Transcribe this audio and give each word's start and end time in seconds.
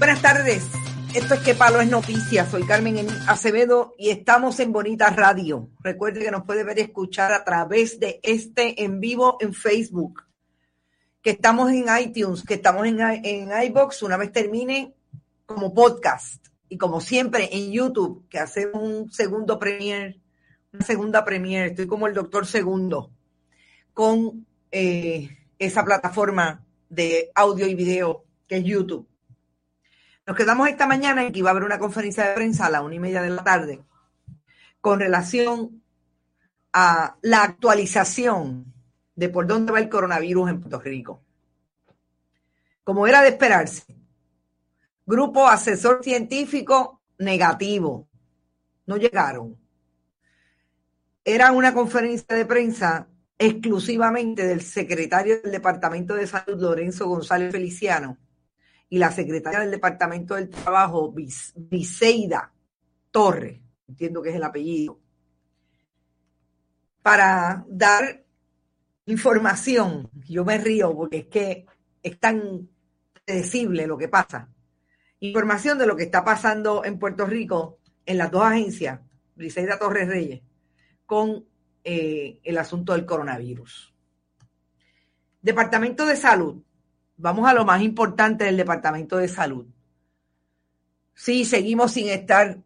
Buenas 0.00 0.22
tardes. 0.22 0.66
Esto 1.14 1.34
es 1.34 1.40
Que 1.40 1.54
Palo 1.54 1.78
es 1.82 1.90
Noticia. 1.90 2.48
Soy 2.48 2.64
Carmen 2.64 3.06
Acevedo 3.28 3.94
y 3.98 4.08
estamos 4.08 4.58
en 4.58 4.72
Bonita 4.72 5.10
Radio. 5.10 5.68
Recuerde 5.80 6.20
que 6.20 6.30
nos 6.30 6.44
puede 6.44 6.64
ver 6.64 6.78
y 6.78 6.80
escuchar 6.80 7.34
a 7.34 7.44
través 7.44 8.00
de 8.00 8.18
este 8.22 8.82
en 8.82 8.98
vivo 8.98 9.36
en 9.40 9.52
Facebook. 9.52 10.22
Que 11.20 11.32
estamos 11.32 11.70
en 11.70 11.84
iTunes, 12.00 12.42
que 12.44 12.54
estamos 12.54 12.86
en, 12.86 12.98
en 12.98 13.50
iBox 13.64 14.02
una 14.02 14.16
vez 14.16 14.32
termine 14.32 14.94
como 15.44 15.74
podcast. 15.74 16.46
Y 16.70 16.78
como 16.78 17.02
siempre 17.02 17.50
en 17.52 17.70
YouTube, 17.70 18.26
que 18.30 18.38
hacemos 18.38 18.82
un 18.82 19.12
segundo 19.12 19.58
premier, 19.58 20.18
una 20.72 20.82
segunda 20.82 21.26
premier. 21.26 21.66
Estoy 21.66 21.86
como 21.86 22.06
el 22.06 22.14
doctor 22.14 22.46
segundo 22.46 23.10
con 23.92 24.46
eh, 24.72 25.28
esa 25.58 25.84
plataforma 25.84 26.64
de 26.88 27.30
audio 27.34 27.66
y 27.66 27.74
video 27.74 28.24
que 28.48 28.56
es 28.56 28.64
YouTube. 28.64 29.09
Nos 30.26 30.36
quedamos 30.36 30.68
esta 30.68 30.86
mañana 30.86 31.24
en 31.24 31.32
que 31.32 31.40
iba 31.40 31.50
a 31.50 31.52
haber 31.52 31.64
una 31.64 31.78
conferencia 31.78 32.28
de 32.28 32.34
prensa 32.34 32.66
a 32.66 32.70
la 32.70 32.82
una 32.82 32.94
y 32.94 33.00
media 33.00 33.22
de 33.22 33.30
la 33.30 33.42
tarde 33.42 33.82
con 34.80 35.00
relación 35.00 35.82
a 36.72 37.16
la 37.22 37.42
actualización 37.42 38.72
de 39.14 39.28
por 39.28 39.46
dónde 39.46 39.72
va 39.72 39.80
el 39.80 39.88
coronavirus 39.88 40.50
en 40.50 40.60
Puerto 40.60 40.80
Rico. 40.80 41.22
Como 42.84 43.06
era 43.06 43.22
de 43.22 43.28
esperarse, 43.28 43.84
grupo 45.04 45.46
asesor 45.46 46.02
científico 46.02 47.02
negativo. 47.18 48.08
No 48.86 48.96
llegaron. 48.96 49.56
Era 51.24 51.52
una 51.52 51.74
conferencia 51.74 52.34
de 52.34 52.46
prensa 52.46 53.08
exclusivamente 53.38 54.46
del 54.46 54.62
secretario 54.62 55.40
del 55.40 55.52
Departamento 55.52 56.14
de 56.14 56.26
Salud, 56.26 56.60
Lorenzo 56.60 57.08
González 57.08 57.52
Feliciano, 57.52 58.18
y 58.90 58.98
la 58.98 59.12
secretaria 59.12 59.60
del 59.60 59.70
Departamento 59.70 60.34
del 60.34 60.50
Trabajo, 60.50 61.14
Viseida 61.14 62.52
Torre, 63.10 63.62
entiendo 63.88 64.20
que 64.20 64.30
es 64.30 64.36
el 64.36 64.42
apellido, 64.42 65.00
para 67.00 67.64
dar 67.68 68.24
información. 69.06 70.10
Yo 70.28 70.44
me 70.44 70.58
río 70.58 70.94
porque 70.94 71.18
es 71.18 71.26
que 71.26 71.66
es 72.02 72.18
tan 72.18 72.68
predecible 73.24 73.86
lo 73.86 73.96
que 73.96 74.08
pasa. 74.08 74.48
Información 75.20 75.78
de 75.78 75.86
lo 75.86 75.94
que 75.94 76.04
está 76.04 76.24
pasando 76.24 76.84
en 76.84 76.98
Puerto 76.98 77.26
Rico 77.26 77.78
en 78.04 78.18
las 78.18 78.30
dos 78.30 78.42
agencias, 78.42 79.00
Briseida 79.36 79.78
Torres 79.78 80.08
Reyes, 80.08 80.42
con 81.06 81.46
eh, 81.84 82.40
el 82.42 82.58
asunto 82.58 82.92
del 82.92 83.06
coronavirus. 83.06 83.94
Departamento 85.40 86.06
de 86.06 86.16
Salud 86.16 86.60
Vamos 87.22 87.46
a 87.46 87.52
lo 87.52 87.66
más 87.66 87.82
importante 87.82 88.44
del 88.44 88.56
Departamento 88.56 89.18
de 89.18 89.28
Salud. 89.28 89.66
Sí, 91.12 91.44
seguimos 91.44 91.92
sin 91.92 92.08
estar 92.08 92.56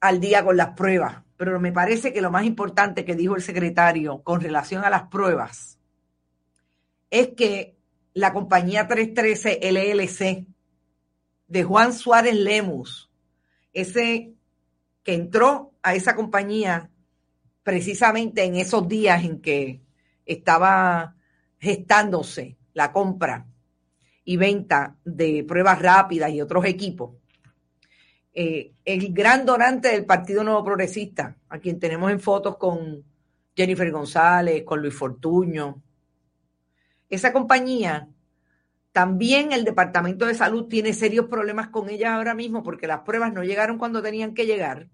al 0.00 0.20
día 0.20 0.42
con 0.42 0.56
las 0.56 0.70
pruebas, 0.70 1.22
pero 1.36 1.60
me 1.60 1.70
parece 1.70 2.10
que 2.10 2.22
lo 2.22 2.30
más 2.30 2.46
importante 2.46 3.04
que 3.04 3.14
dijo 3.14 3.36
el 3.36 3.42
secretario 3.42 4.22
con 4.22 4.40
relación 4.40 4.84
a 4.84 4.90
las 4.90 5.08
pruebas 5.08 5.78
es 7.10 7.34
que 7.36 7.76
la 8.14 8.32
compañía 8.32 8.88
313 8.88 9.60
LLC 9.70 10.46
de 11.48 11.62
Juan 11.62 11.92
Suárez 11.92 12.36
Lemus, 12.36 13.10
ese 13.74 14.32
que 15.02 15.12
entró 15.12 15.74
a 15.82 15.94
esa 15.94 16.16
compañía 16.16 16.88
precisamente 17.62 18.44
en 18.44 18.56
esos 18.56 18.88
días 18.88 19.22
en 19.24 19.42
que 19.42 19.82
estaba 20.24 21.16
gestándose 21.58 22.56
la 22.72 22.92
compra 22.92 23.49
y 24.30 24.36
venta 24.36 24.96
de 25.04 25.42
pruebas 25.42 25.82
rápidas 25.82 26.30
y 26.30 26.40
otros 26.40 26.64
equipos. 26.64 27.16
Eh, 28.32 28.74
el 28.84 29.12
gran 29.12 29.44
donante 29.44 29.88
del 29.88 30.06
Partido 30.06 30.44
Nuevo 30.44 30.62
Progresista, 30.62 31.36
a 31.48 31.58
quien 31.58 31.80
tenemos 31.80 32.12
en 32.12 32.20
fotos 32.20 32.56
con 32.56 33.02
Jennifer 33.56 33.90
González, 33.90 34.62
con 34.62 34.80
Luis 34.80 34.94
Fortuño. 34.94 35.82
Esa 37.08 37.32
compañía, 37.32 38.08
también 38.92 39.50
el 39.50 39.64
Departamento 39.64 40.26
de 40.26 40.36
Salud 40.36 40.68
tiene 40.68 40.92
serios 40.92 41.26
problemas 41.26 41.70
con 41.70 41.90
ella 41.90 42.14
ahora 42.14 42.36
mismo 42.36 42.62
porque 42.62 42.86
las 42.86 43.00
pruebas 43.00 43.32
no 43.32 43.42
llegaron 43.42 43.78
cuando 43.78 44.00
tenían 44.00 44.32
que 44.32 44.46
llegar. 44.46 44.90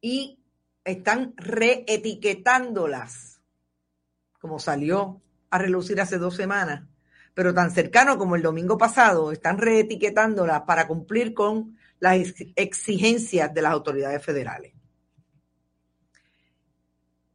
Y 0.00 0.38
están 0.84 1.34
reetiquetándolas, 1.36 3.42
como 4.38 4.60
salió 4.60 5.20
a 5.50 5.58
relucir 5.58 6.00
hace 6.00 6.18
dos 6.18 6.36
semanas, 6.36 6.84
pero 7.36 7.52
tan 7.52 7.70
cercano 7.70 8.16
como 8.16 8.34
el 8.34 8.40
domingo 8.40 8.78
pasado, 8.78 9.30
están 9.30 9.58
reetiquetándolas 9.58 10.62
para 10.62 10.88
cumplir 10.88 11.34
con 11.34 11.76
las 12.00 12.16
exigencias 12.56 13.52
de 13.52 13.60
las 13.60 13.72
autoridades 13.72 14.24
federales. 14.24 14.72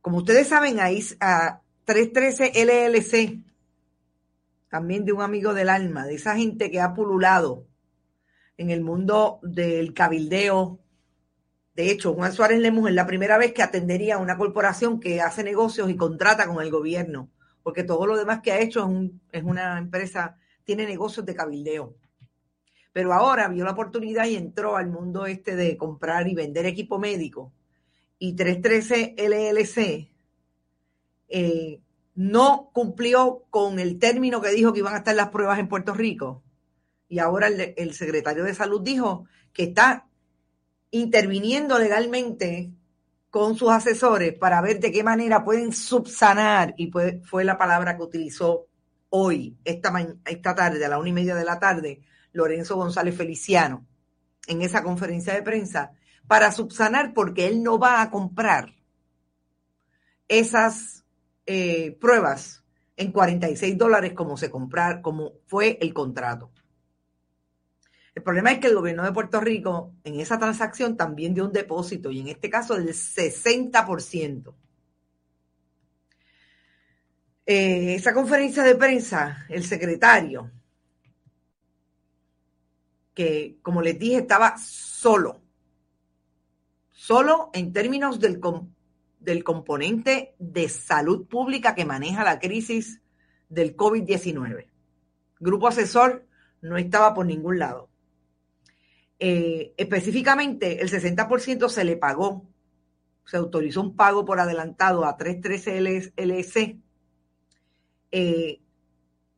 Como 0.02 0.18
ustedes 0.18 0.48
saben, 0.48 0.80
ahí 0.80 1.06
a 1.20 1.62
313 1.86 2.52
LLC, 2.66 3.44
también 4.70 5.06
de 5.06 5.14
un 5.14 5.22
amigo 5.22 5.54
del 5.54 5.70
alma, 5.70 6.08
de 6.08 6.16
esa 6.16 6.36
gente 6.36 6.72
que 6.72 6.82
ha 6.82 6.96
pululado 6.96 7.68
en 8.58 8.72
el 8.72 8.82
mundo 8.82 9.40
del 9.44 9.94
cabildeo. 9.94 10.80
De 11.76 11.92
hecho, 11.92 12.16
Juan 12.16 12.34
Suárez 12.34 12.60
Lemus 12.60 12.90
es 12.90 12.96
la 12.96 13.06
primera 13.06 13.38
vez 13.38 13.54
que 13.54 13.62
atendería 13.62 14.16
a 14.16 14.18
una 14.18 14.36
corporación 14.36 15.00
que 15.00 15.22
hace 15.22 15.44
negocios 15.44 15.92
y 15.92 15.96
contrata 15.96 16.48
con 16.48 16.60
el 16.60 16.72
gobierno 16.72 17.30
porque 17.64 17.84
todo 17.84 18.06
lo 18.06 18.18
demás 18.18 18.42
que 18.42 18.52
ha 18.52 18.60
hecho 18.60 18.90
es, 19.32 19.44
una 19.44 19.78
empresa, 19.78 20.38
tiene 20.64 20.86
negocios 20.86 21.26
de 21.26 21.36
cabildeo. 21.36 21.96
Pero 22.94 23.14
ahora 23.14 23.48
vio 23.48 23.64
la 23.64 23.72
oportunidad 23.72 24.26
y 24.26 24.36
entró 24.36 24.76
al 24.76 24.88
mundo 24.88 25.26
este 25.26 25.56
de 25.56 25.78
comprar 25.78 26.28
y 26.28 26.36
vender 26.36 26.66
equipo 26.66 27.00
médico. 27.00 27.54
Y 28.20 28.36
313 28.36 29.16
LLC 29.18 30.10
eh, 31.30 31.82
no 32.16 32.70
cumplió 32.74 33.46
con 33.50 33.80
el 33.80 33.98
término 33.98 34.42
que 34.42 34.50
dijo 34.50 34.74
que 34.74 34.80
iban 34.80 34.94
a 34.94 34.98
estar 34.98 35.16
las 35.16 35.30
pruebas 35.30 35.60
en 35.60 35.70
Puerto 35.70 35.94
Rico. 35.94 36.44
Y 37.08 37.20
ahora 37.20 37.48
el, 37.48 37.94
secretario 37.94 38.44
de 38.44 38.54
salud 38.54 38.82
dijo 38.82 39.26
que 39.54 39.64
está 39.64 40.08
interviniendo 40.92 41.80
legalmente 41.80 42.72
con 43.32 43.56
sus 43.56 43.72
asesores 43.72 44.34
para 44.34 44.62
ver 44.62 44.80
de 44.80 44.92
qué 44.92 45.04
manera 45.04 45.44
pueden 45.44 45.74
subsanar, 45.74 46.76
y 46.78 46.92
fue 47.24 47.44
la 47.44 47.58
palabra 47.58 47.98
que 47.98 48.04
utilizó 48.04 48.68
hoy, 49.10 49.58
esta, 49.64 49.94
esta 50.26 50.54
tarde, 50.54 50.86
a 50.86 50.90
la 50.90 51.00
una 51.00 51.10
y 51.10 51.14
media 51.14 51.34
de 51.34 51.46
la 51.46 51.58
tarde, 51.58 52.02
Lorenzo 52.34 52.76
González 52.76 53.16
Feliciano, 53.16 53.86
en 54.48 54.62
esa 54.62 54.84
conferencia 54.84 55.34
de 55.34 55.44
prensa, 55.44 55.92
para 56.28 56.52
subsanar 56.52 57.14
porque 57.14 57.48
él 57.48 57.64
no 57.64 57.80
va 57.80 58.02
a 58.02 58.12
comprar 58.12 58.74
esas 60.28 61.06
eh, 61.46 61.98
pruebas 62.00 62.64
en 62.96 63.12
46 63.12 63.78
dólares 63.78 64.14
como 64.14 64.38
se 64.38 64.50
comprar, 64.50 65.02
como 65.02 65.34
fue 65.48 65.78
el 65.82 65.94
contrato. 65.94 66.52
El 68.14 68.24
problema 68.24 68.52
es 68.52 68.60
que 68.60 68.68
el 68.68 68.76
gobierno 68.76 69.04
de 69.04 69.14
Puerto 69.14 69.40
Rico 69.40 69.94
en 70.04 70.20
esa 70.20 70.38
transacción 70.38 70.98
también 70.98 71.34
dio 71.34 71.46
un 71.46 71.54
depósito 71.54 72.12
y 72.12 72.20
en 72.20 72.28
este 72.28 72.50
caso 72.50 72.76
del 72.76 72.90
60%. 72.90 74.54
Eh, 77.46 77.96
esa 77.96 78.14
conferencia 78.14 78.64
de 78.64 78.76
prensa, 78.76 79.46
el 79.50 79.64
secretario, 79.64 80.52
que 83.14 83.58
como 83.62 83.82
les 83.82 83.98
dije 83.98 84.18
estaba 84.18 84.58
solo, 84.58 85.42
solo 86.92 87.50
en 87.54 87.74
términos 87.74 88.20
del, 88.20 88.42
del 89.20 89.44
componente 89.44 90.36
de 90.38 90.70
salud 90.70 91.28
pública 91.28 91.76
que 91.76 91.86
maneja 91.86 92.24
la 92.24 92.40
crisis 92.40 93.02
del 93.50 93.76
COVID-19. 93.76 94.68
Grupo 95.40 95.68
asesor 95.68 96.26
no 96.62 96.78
estaba 96.78 97.14
por 97.14 97.26
ningún 97.26 97.58
lado. 97.58 97.91
Eh, 99.24 99.76
específicamente, 99.78 100.82
el 100.82 100.90
60% 100.90 101.70
se 101.70 101.84
le 101.84 101.96
pagó, 101.96 102.50
se 103.24 103.38
autorizó 103.38 103.82
un 103.82 103.96
pago 103.96 104.26
por 104.26 104.40
adelantado 104.40 105.06
a 105.06 105.16
313 105.16 106.12
LS. 106.16 106.76
Eh, 108.12 108.62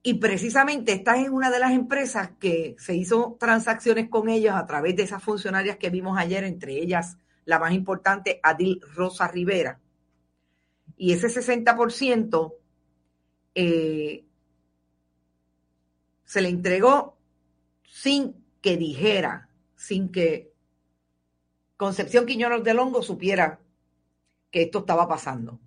y 0.01 0.13
precisamente 0.13 0.93
esta 0.93 1.17
es 1.17 1.27
una 1.27 1.51
de 1.51 1.59
las 1.59 1.73
empresas 1.73 2.31
que 2.39 2.77
se 2.79 2.95
hizo 2.95 3.35
transacciones 3.37 4.07
con 4.07 4.29
ellos 4.29 4.55
a 4.55 4.65
través 4.65 4.95
de 4.95 5.03
esas 5.03 5.21
funcionarias 5.21 5.75
que 5.75 5.89
vimos 5.89 6.17
ayer, 6.17 6.45
entre 6.45 6.77
ellas 6.77 7.17
la 7.43 7.59
más 7.59 7.73
importante, 7.73 8.39
Adil 8.41 8.79
Rosa 8.95 9.27
Rivera. 9.27 9.81
Y 10.95 11.11
ese 11.11 11.27
60% 11.27 12.53
eh, 13.53 14.23
se 16.23 16.41
le 16.41 16.47
entregó 16.47 17.17
sin 17.83 18.45
que 18.61 18.77
dijera, 18.77 19.49
sin 19.83 20.13
que 20.13 20.53
Concepción 21.75 22.25
Quiñones 22.25 22.63
de 22.63 22.73
Longo 22.73 23.03
supiera 23.03 23.59
que 24.49 24.61
esto 24.61 24.79
estaba 24.79 25.09
pasando. 25.09 25.59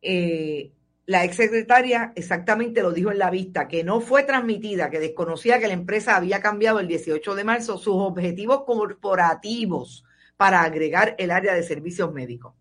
Eh, 0.00 0.72
la 1.04 1.24
exsecretaria 1.24 2.14
exactamente 2.16 2.80
lo 2.80 2.90
dijo 2.92 3.12
en 3.12 3.18
la 3.18 3.28
vista, 3.28 3.68
que 3.68 3.84
no 3.84 4.00
fue 4.00 4.22
transmitida, 4.22 4.88
que 4.88 4.98
desconocía 4.98 5.58
que 5.58 5.68
la 5.68 5.74
empresa 5.74 6.16
había 6.16 6.40
cambiado 6.40 6.80
el 6.80 6.88
18 6.88 7.34
de 7.34 7.44
marzo 7.44 7.76
sus 7.76 7.96
objetivos 7.96 8.64
corporativos 8.64 10.04
para 10.38 10.62
agregar 10.62 11.14
el 11.18 11.30
área 11.30 11.52
de 11.52 11.62
servicios 11.62 12.10
médicos. 12.14 12.54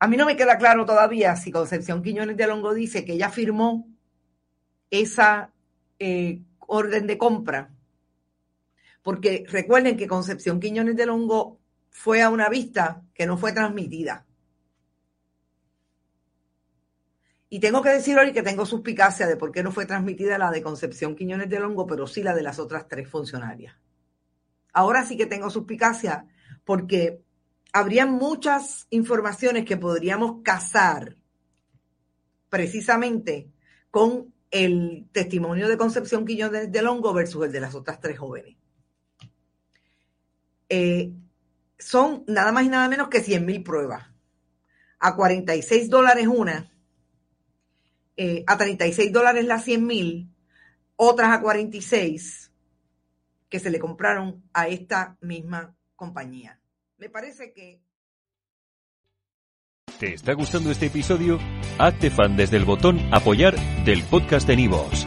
A 0.00 0.08
mí 0.08 0.16
no 0.16 0.26
me 0.26 0.36
queda 0.36 0.58
claro 0.58 0.84
todavía 0.84 1.36
si 1.36 1.52
Concepción 1.52 2.02
Quiñones 2.02 2.36
de 2.36 2.48
Longo 2.48 2.74
dice 2.74 3.04
que 3.04 3.12
ella 3.12 3.30
firmó 3.30 3.86
esa 4.90 5.52
eh, 6.00 6.40
orden 6.58 7.06
de 7.06 7.18
compra, 7.18 7.70
porque 9.06 9.44
recuerden 9.48 9.96
que 9.96 10.08
Concepción 10.08 10.58
Quiñones 10.58 10.96
de 10.96 11.06
Longo 11.06 11.60
fue 11.90 12.22
a 12.22 12.28
una 12.28 12.48
vista 12.48 13.04
que 13.14 13.24
no 13.24 13.38
fue 13.38 13.52
transmitida. 13.52 14.26
Y 17.48 17.60
tengo 17.60 17.82
que 17.82 17.90
decir 17.90 18.18
hoy 18.18 18.32
que 18.32 18.42
tengo 18.42 18.66
suspicacia 18.66 19.28
de 19.28 19.36
por 19.36 19.52
qué 19.52 19.62
no 19.62 19.70
fue 19.70 19.86
transmitida 19.86 20.38
la 20.38 20.50
de 20.50 20.60
Concepción 20.60 21.14
Quiñones 21.14 21.48
de 21.48 21.60
Longo, 21.60 21.86
pero 21.86 22.08
sí 22.08 22.24
la 22.24 22.34
de 22.34 22.42
las 22.42 22.58
otras 22.58 22.88
tres 22.88 23.08
funcionarias. 23.08 23.76
Ahora 24.72 25.04
sí 25.04 25.16
que 25.16 25.26
tengo 25.26 25.50
suspicacia 25.50 26.26
porque 26.64 27.22
habría 27.72 28.06
muchas 28.06 28.88
informaciones 28.90 29.64
que 29.64 29.76
podríamos 29.76 30.42
casar 30.42 31.14
precisamente 32.48 33.52
con 33.92 34.34
el 34.50 35.06
testimonio 35.12 35.68
de 35.68 35.76
Concepción 35.76 36.26
Quillón 36.26 36.72
de, 36.72 36.82
Longo 36.82 37.14
versus 37.14 37.44
el 37.44 37.52
de 37.52 37.60
las 37.60 37.76
otras 37.76 38.00
tres 38.00 38.18
jóvenes. 38.18 38.56
Eh, 40.68 41.12
son 41.78 42.24
nada 42.26 42.52
más 42.52 42.64
y 42.64 42.68
nada 42.68 42.88
menos 42.88 43.08
que 43.08 43.20
100 43.20 43.44
mil 43.44 43.62
pruebas. 43.62 44.06
A 44.98 45.14
46 45.14 45.90
dólares 45.90 46.26
una, 46.26 46.70
eh, 48.16 48.44
a 48.46 48.56
36 48.56 49.12
dólares 49.12 49.44
las 49.44 49.64
100 49.64 49.86
mil, 49.86 50.30
otras 50.96 51.32
a 51.32 51.40
46 51.40 52.50
que 53.48 53.60
se 53.60 53.70
le 53.70 53.78
compraron 53.78 54.42
a 54.52 54.68
esta 54.68 55.16
misma 55.20 55.76
compañía. 55.94 56.60
Me 56.98 57.10
parece 57.10 57.52
que... 57.52 57.80
¿Te 60.00 60.14
está 60.14 60.32
gustando 60.34 60.70
este 60.70 60.86
episodio? 60.86 61.38
Hazte 61.78 62.10
fan 62.10 62.36
desde 62.36 62.56
el 62.56 62.64
botón 62.64 63.00
apoyar 63.12 63.56
del 63.84 64.02
podcast 64.02 64.46
de 64.46 64.56
Nivos. 64.56 65.06